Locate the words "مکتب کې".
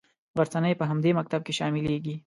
1.19-1.53